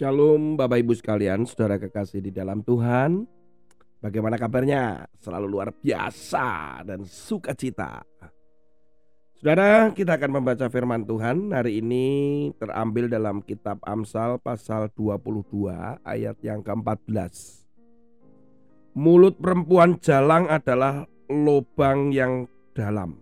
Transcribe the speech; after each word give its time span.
Shalom 0.00 0.56
Bapak 0.56 0.80
Ibu 0.80 0.96
sekalian, 0.96 1.44
saudara 1.44 1.76
kekasih 1.76 2.24
di 2.24 2.32
dalam 2.32 2.64
Tuhan. 2.64 3.20
Bagaimana 4.00 4.40
kabarnya? 4.40 5.04
Selalu 5.20 5.44
luar 5.44 5.76
biasa 5.76 6.80
dan 6.88 7.04
sukacita. 7.04 8.00
Saudara, 9.36 9.92
kita 9.92 10.16
akan 10.16 10.40
membaca 10.40 10.72
firman 10.72 11.04
Tuhan 11.04 11.52
hari 11.52 11.84
ini 11.84 12.08
terambil 12.56 13.12
dalam 13.12 13.44
kitab 13.44 13.76
Amsal 13.84 14.40
pasal 14.40 14.88
22 14.96 15.68
ayat 16.00 16.36
yang 16.40 16.64
ke-14. 16.64 17.60
Mulut 18.96 19.36
perempuan 19.36 20.00
jalang 20.00 20.48
adalah 20.48 21.04
lubang 21.28 22.08
yang 22.08 22.48
dalam. 22.72 23.20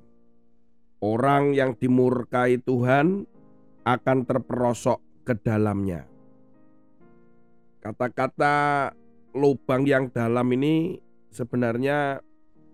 Orang 1.03 1.59
yang 1.59 1.75
dimurkai 1.75 2.63
Tuhan 2.63 3.27
akan 3.83 4.19
terperosok 4.31 5.27
ke 5.27 5.35
dalamnya. 5.43 6.18
Kata-kata 7.79 8.91
lubang 9.33 9.87
yang 9.87 10.11
dalam 10.11 10.51
ini 10.51 10.99
sebenarnya 11.31 12.19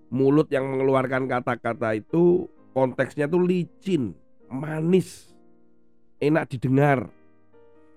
mulut 0.09 0.49
yang 0.49 0.71
mengeluarkan 0.71 1.27
kata-kata 1.27 1.99
itu 1.99 2.49
konteksnya 2.73 3.29
tuh 3.29 3.43
licin, 3.45 4.17
manis, 4.49 5.35
enak 6.23 6.49
didengar. 6.51 7.11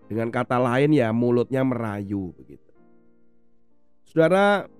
Dengan 0.08 0.32
kata 0.32 0.56
lain 0.56 0.96
ya 0.96 1.12
mulutnya 1.12 1.68
merayu 1.68 2.32
begitu. 2.40 2.72
Saudara, 4.08 4.72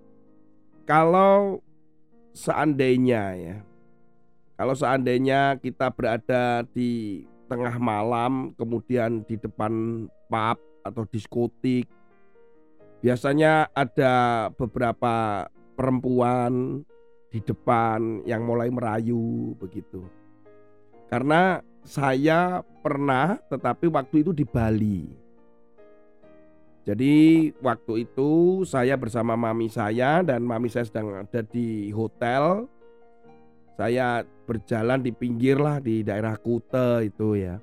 kalau 0.88 1.60
seandainya 2.32 3.24
ya, 3.36 3.58
kalau 4.56 4.72
seandainya 4.72 5.60
kita 5.60 5.92
berada 5.92 6.64
di 6.72 7.24
tengah 7.52 7.76
malam, 7.76 8.56
kemudian 8.56 9.20
di 9.28 9.36
depan 9.36 10.08
pub 10.32 10.58
atau 10.88 11.04
diskotik, 11.12 11.92
Biasanya 12.98 13.70
ada 13.78 14.48
beberapa 14.58 15.46
perempuan 15.78 16.82
di 17.30 17.40
depan 17.44 18.26
yang 18.26 18.42
mulai 18.42 18.74
merayu 18.74 19.54
begitu. 19.62 20.02
Karena 21.08 21.62
saya 21.86 22.66
pernah 22.82 23.38
tetapi 23.48 23.88
waktu 23.88 24.26
itu 24.26 24.32
di 24.34 24.44
Bali. 24.44 25.08
Jadi 26.88 27.52
waktu 27.60 28.08
itu 28.08 28.64
saya 28.64 28.96
bersama 28.96 29.36
mami 29.36 29.68
saya 29.68 30.24
dan 30.24 30.42
mami 30.42 30.72
saya 30.72 30.88
sedang 30.88 31.20
ada 31.20 31.44
di 31.44 31.92
hotel. 31.92 32.66
Saya 33.78 34.26
berjalan 34.50 35.04
di 35.06 35.12
pinggir 35.14 35.60
lah 35.62 35.78
di 35.78 36.02
daerah 36.02 36.34
Kute 36.40 37.06
itu 37.06 37.38
ya. 37.38 37.62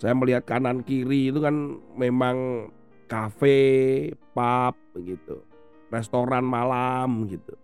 Saya 0.00 0.16
melihat 0.16 0.48
kanan 0.48 0.80
kiri 0.80 1.28
itu 1.28 1.44
kan 1.44 1.76
memang 1.92 2.70
kafe, 3.10 4.14
pub 4.30 4.74
begitu, 4.94 5.42
restoran 5.90 6.46
malam 6.46 7.26
gitu. 7.26 7.58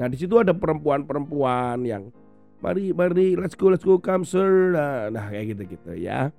Nah 0.00 0.08
di 0.08 0.16
situ 0.16 0.40
ada 0.40 0.56
perempuan-perempuan 0.56 1.84
yang 1.84 2.08
mari 2.64 2.90
mari 2.96 3.36
let's 3.36 3.52
go 3.52 3.68
let's 3.68 3.84
go 3.84 4.00
come 4.00 4.24
sir. 4.24 4.72
Nah, 4.72 5.12
nah 5.12 5.28
kayak 5.28 5.52
gitu 5.52 5.76
gitu 5.76 5.92
ya. 5.92 6.32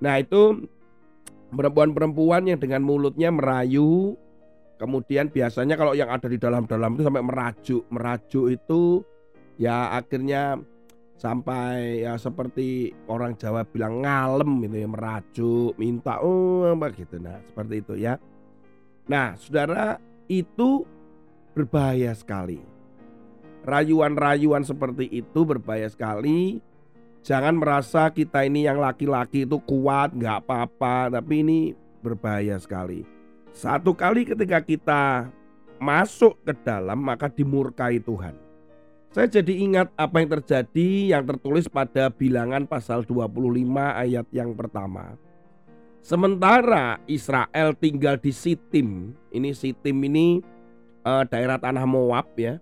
Nah 0.00 0.14
itu 0.16 0.64
perempuan-perempuan 1.52 2.48
yang 2.48 2.58
dengan 2.58 2.80
mulutnya 2.82 3.28
merayu, 3.30 4.16
kemudian 4.80 5.28
biasanya 5.30 5.76
kalau 5.78 5.92
yang 5.92 6.08
ada 6.10 6.26
di 6.26 6.40
dalam-dalam 6.40 6.96
itu 6.96 7.02
sampai 7.04 7.22
merajuk, 7.22 7.82
merajuk 7.92 8.46
itu 8.50 9.04
ya 9.60 9.94
akhirnya 9.94 10.58
sampai 11.14 12.02
ya 12.02 12.18
seperti 12.18 12.90
orang 13.06 13.38
Jawa 13.38 13.62
bilang 13.64 14.02
ngalem 14.02 14.66
gitu 14.66 14.76
ya 14.82 14.88
merajuk 14.90 15.72
minta 15.78 16.18
oh 16.20 16.66
apa 16.74 16.90
gitu. 16.92 17.16
Nah 17.22 17.38
seperti 17.46 17.74
itu 17.80 17.94
ya. 17.98 18.18
Nah 19.06 19.38
saudara 19.38 20.02
itu 20.26 20.82
berbahaya 21.54 22.12
sekali. 22.12 22.60
Rayuan-rayuan 23.64 24.66
seperti 24.66 25.08
itu 25.08 25.40
berbahaya 25.46 25.88
sekali. 25.88 26.60
Jangan 27.24 27.56
merasa 27.56 28.12
kita 28.12 28.44
ini 28.44 28.68
yang 28.68 28.76
laki-laki 28.76 29.48
itu 29.48 29.56
kuat 29.64 30.12
nggak 30.12 30.44
apa-apa 30.44 31.08
tapi 31.08 31.40
ini 31.40 31.58
berbahaya 32.04 32.60
sekali. 32.60 33.08
Satu 33.54 33.96
kali 33.96 34.28
ketika 34.28 34.60
kita 34.60 35.32
masuk 35.80 36.36
ke 36.44 36.52
dalam 36.60 37.00
maka 37.00 37.32
dimurkai 37.32 38.02
Tuhan 38.02 38.43
saya 39.14 39.30
jadi 39.30 39.54
ingat 39.62 39.94
apa 39.94 40.18
yang 40.18 40.30
terjadi 40.34 41.14
yang 41.14 41.22
tertulis 41.22 41.70
pada 41.70 42.10
bilangan 42.10 42.66
pasal 42.66 43.06
25 43.06 43.30
ayat 43.78 44.26
yang 44.34 44.50
pertama. 44.58 45.14
Sementara 46.02 46.98
Israel 47.06 47.78
tinggal 47.78 48.18
di 48.18 48.34
Sitim, 48.34 49.14
ini 49.30 49.54
Sitim 49.54 50.02
ini 50.10 50.42
uh, 51.06 51.22
daerah 51.30 51.62
tanah 51.62 51.86
Moab 51.86 52.26
ya. 52.34 52.58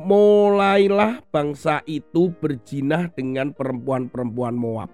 Mulailah 0.00 1.20
bangsa 1.28 1.84
itu 1.84 2.32
berjinah 2.40 3.12
dengan 3.12 3.52
perempuan-perempuan 3.52 4.56
Moab. 4.56 4.88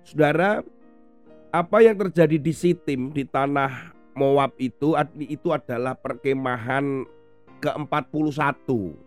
Saudara, 0.00 0.64
apa 1.52 1.84
yang 1.84 2.00
terjadi 2.00 2.40
di 2.40 2.56
Sitim 2.56 3.12
di 3.12 3.28
tanah 3.28 3.92
Moab 4.16 4.56
itu 4.56 4.96
itu 5.20 5.52
adalah 5.52 5.92
perkemahan 5.92 7.04
ke-41 7.60 9.04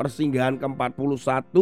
persinggahan 0.00 0.56
ke-41 0.56 1.52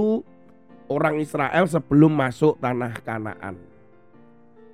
orang 0.86 1.18
Israel 1.18 1.66
sebelum 1.66 2.14
masuk 2.14 2.54
tanah 2.62 2.94
Kanaan. 3.02 3.58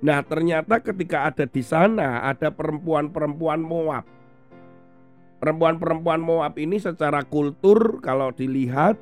Nah, 0.05 0.21
ternyata 0.21 0.85
ketika 0.85 1.25
ada 1.33 1.49
di 1.49 1.65
sana 1.65 2.29
ada 2.29 2.53
perempuan-perempuan 2.53 3.57
Moab. 3.57 4.05
Perempuan-perempuan 5.41 6.21
Moab 6.21 6.53
ini 6.61 6.77
secara 6.77 7.25
kultur 7.25 8.05
kalau 8.05 8.29
dilihat 8.29 9.01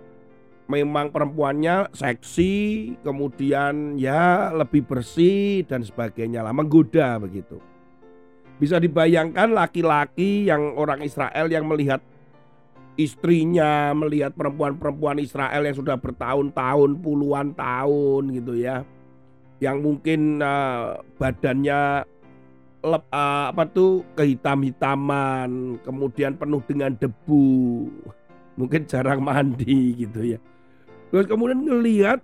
memang 0.72 1.12
perempuannya 1.12 1.92
seksi, 1.92 2.96
kemudian 3.04 4.00
ya 4.00 4.56
lebih 4.56 4.88
bersih 4.88 5.68
dan 5.68 5.84
sebagainya 5.84 6.40
lah, 6.40 6.56
menggoda 6.56 7.20
begitu. 7.20 7.60
Bisa 8.64 8.80
dibayangkan 8.80 9.52
laki-laki 9.52 10.48
yang 10.48 10.80
orang 10.80 11.04
Israel 11.04 11.52
yang 11.52 11.68
melihat 11.68 12.00
istrinya 12.96 13.92
melihat 13.98 14.38
perempuan-perempuan 14.38 15.18
Israel 15.22 15.66
yang 15.66 15.78
sudah 15.78 15.98
bertahun-tahun 15.98 16.92
puluhan 17.02 17.58
tahun 17.58 18.24
gitu 18.38 18.54
ya. 18.58 18.86
Yang 19.58 19.78
mungkin 19.80 20.44
uh, 20.44 21.00
badannya 21.18 22.06
lep, 22.84 23.04
uh, 23.10 23.46
apa 23.50 23.64
tuh 23.72 24.04
kehitam-hitaman 24.20 25.80
kemudian 25.82 26.36
penuh 26.36 26.62
dengan 26.68 26.94
debu 26.94 27.90
mungkin 28.60 28.86
jarang 28.86 29.24
mandi 29.24 30.06
gitu 30.06 30.38
ya. 30.38 30.40
Terus 31.10 31.26
kemudian 31.26 31.64
ngelihat 31.64 32.20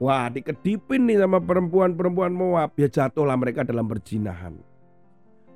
wah 0.00 0.30
dikedipin 0.32 1.06
nih 1.08 1.20
sama 1.20 1.38
perempuan-perempuan 1.42 2.32
Moab 2.32 2.72
ya 2.78 2.88
jatuhlah 2.88 3.36
mereka 3.36 3.62
dalam 3.66 3.84
perjinahan 3.84 4.56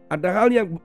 ada 0.06 0.28
hal 0.30 0.48
yang 0.54 0.78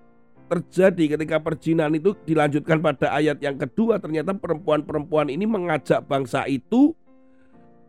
terjadi 0.51 1.15
ketika 1.15 1.39
perjinan 1.39 1.95
itu 1.95 2.11
dilanjutkan 2.27 2.83
pada 2.83 3.15
ayat 3.15 3.39
yang 3.39 3.55
kedua 3.55 4.03
ternyata 4.03 4.35
perempuan-perempuan 4.35 5.31
ini 5.31 5.47
mengajak 5.47 6.03
bangsa 6.03 6.43
itu 6.43 6.91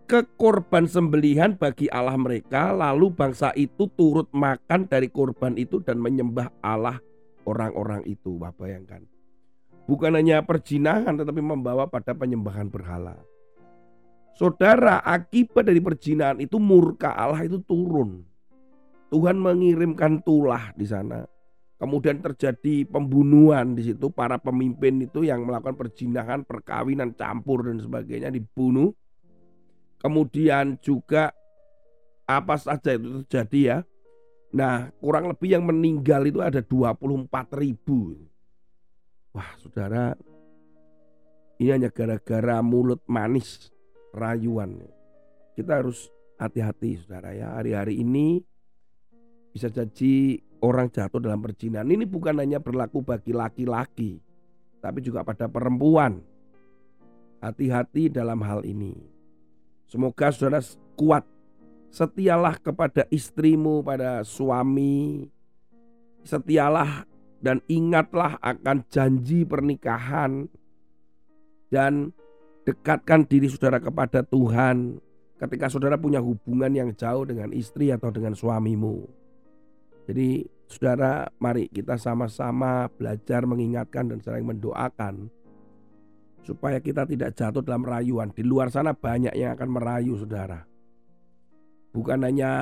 ke 0.07 0.23
korban 0.39 0.87
sembelihan 0.87 1.59
bagi 1.59 1.91
Allah 1.91 2.15
mereka 2.15 2.71
lalu 2.71 3.11
bangsa 3.11 3.51
itu 3.59 3.91
turut 3.99 4.31
makan 4.31 4.87
dari 4.87 5.11
korban 5.11 5.59
itu 5.59 5.83
dan 5.83 5.99
menyembah 5.99 6.55
Allah 6.63 7.03
orang-orang 7.49 8.07
itu. 8.07 8.39
Wah 8.39 8.55
bayangkan. 8.55 9.03
Bukan 9.91 10.15
hanya 10.15 10.47
perjinahan 10.47 11.19
tetapi 11.19 11.43
membawa 11.43 11.91
pada 11.91 12.15
penyembahan 12.15 12.71
berhala. 12.71 13.19
Saudara 14.39 15.03
akibat 15.03 15.67
dari 15.67 15.83
perjinahan 15.83 16.39
itu 16.39 16.63
murka 16.63 17.11
Allah 17.11 17.43
itu 17.43 17.59
turun. 17.67 18.23
Tuhan 19.11 19.37
mengirimkan 19.41 20.23
tulah 20.25 20.73
di 20.73 20.87
sana 20.89 21.32
Kemudian 21.83 22.23
terjadi 22.23 22.87
pembunuhan 22.87 23.75
di 23.75 23.91
situ 23.91 24.07
para 24.15 24.39
pemimpin 24.39 25.03
itu 25.03 25.27
yang 25.27 25.43
melakukan 25.43 25.75
perjinahan, 25.75 26.47
perkawinan 26.47 27.11
campur 27.19 27.67
dan 27.67 27.83
sebagainya 27.83 28.31
dibunuh. 28.31 28.95
Kemudian 29.99 30.79
juga 30.79 31.35
apa 32.23 32.55
saja 32.55 32.95
itu 32.95 33.27
terjadi 33.27 33.61
ya. 33.67 33.79
Nah, 34.55 34.95
kurang 35.03 35.27
lebih 35.27 35.59
yang 35.59 35.67
meninggal 35.67 36.23
itu 36.23 36.39
ada 36.39 36.63
24 36.63 37.51
ribu. 37.59 38.15
Wah, 39.35 39.51
saudara, 39.59 40.15
ini 41.59 41.67
hanya 41.67 41.91
gara-gara 41.91 42.63
mulut 42.63 43.03
manis 43.11 43.75
rayuan. 44.15 44.87
Kita 45.59 45.83
harus 45.83 46.15
hati-hati, 46.39 47.03
saudara 47.03 47.35
ya. 47.35 47.59
Hari-hari 47.59 47.99
ini 47.99 48.39
bisa 49.51 49.67
jadi 49.67 50.39
orang 50.63 50.89
jatuh 50.89 51.19
dalam 51.19 51.43
perjinan 51.43 51.85
ini 51.91 52.07
bukan 52.07 52.39
hanya 52.39 52.63
berlaku 52.63 53.03
bagi 53.03 53.35
laki-laki, 53.35 54.23
tapi 54.79 55.03
juga 55.03 55.27
pada 55.27 55.51
perempuan. 55.51 56.23
Hati-hati 57.43 58.07
dalam 58.07 58.39
hal 58.47 58.63
ini. 58.63 58.95
Semoga 59.91 60.31
saudara 60.31 60.63
kuat 60.95 61.27
Setialah 61.93 62.57
kepada 62.57 63.05
istrimu, 63.13 63.85
pada 63.85 64.25
suami. 64.25 65.29
Setialah 66.25 67.05
dan 67.45 67.61
ingatlah 67.69 68.41
akan 68.41 68.89
janji 68.89 69.45
pernikahan 69.45 70.49
dan 71.69 72.17
dekatkan 72.65 73.29
diri 73.29 73.45
saudara 73.53 73.77
kepada 73.77 74.25
Tuhan 74.25 75.05
ketika 75.37 75.69
saudara 75.69 76.01
punya 76.01 76.25
hubungan 76.25 76.73
yang 76.73 76.97
jauh 76.97 77.29
dengan 77.29 77.53
istri 77.53 77.93
atau 77.93 78.09
dengan 78.09 78.33
suamimu. 78.33 79.05
Jadi 80.09 80.43
saudara 80.67 81.31
mari 81.39 81.71
kita 81.71 81.95
sama-sama 82.01 82.91
belajar 82.91 83.47
mengingatkan 83.47 84.11
dan 84.11 84.19
saling 84.19 84.47
mendoakan 84.47 85.31
supaya 86.43 86.83
kita 86.83 87.07
tidak 87.07 87.39
jatuh 87.39 87.63
dalam 87.63 87.87
rayuan. 87.87 88.35
Di 88.35 88.43
luar 88.43 88.69
sana 88.73 88.93
banyak 88.93 89.35
yang 89.39 89.55
akan 89.55 89.71
merayu 89.71 90.19
saudara. 90.19 90.67
Bukan 91.93 92.25
hanya 92.27 92.53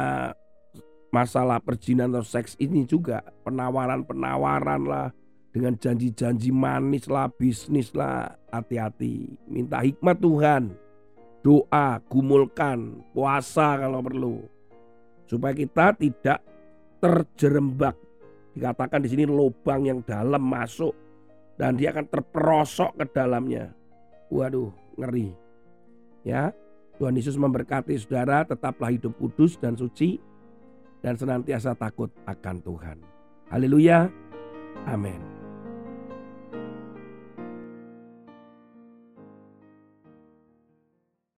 masalah 1.11 1.59
perjinan 1.59 2.15
atau 2.15 2.27
seks 2.27 2.55
ini 2.63 2.87
juga 2.87 3.23
penawaran-penawaran 3.43 4.83
lah 4.87 5.09
dengan 5.51 5.75
janji-janji 5.75 6.55
manis 6.55 7.11
lah 7.11 7.27
bisnis 7.27 7.91
lah 7.91 8.31
hati-hati 8.55 9.35
minta 9.51 9.83
hikmat 9.83 10.23
Tuhan 10.23 10.71
doa 11.43 11.99
gumulkan 12.07 13.03
puasa 13.11 13.75
kalau 13.75 13.99
perlu 13.99 14.47
supaya 15.27 15.51
kita 15.51 15.99
tidak 15.99 16.39
terjerembak 17.01 17.97
dikatakan 18.55 19.01
di 19.03 19.09
sini 19.09 19.25
lubang 19.27 19.89
yang 19.89 20.01
dalam 20.05 20.45
masuk 20.45 20.93
dan 21.57 21.77
dia 21.77 21.93
akan 21.93 22.07
terperosok 22.09 23.01
ke 23.01 23.05
dalamnya 23.11 23.73
waduh 24.29 24.71
ngeri 25.01 25.33
ya 26.23 26.53
Tuhan 27.01 27.17
Yesus 27.17 27.41
memberkati 27.41 27.97
saudara 27.97 28.45
tetaplah 28.45 28.93
hidup 28.93 29.17
kudus 29.17 29.57
dan 29.57 29.73
suci 29.73 30.21
dan 31.01 31.17
senantiasa 31.17 31.73
takut 31.73 32.13
akan 32.29 32.61
Tuhan. 32.61 32.99
Haleluya. 33.49 34.13
Amin. 34.85 35.40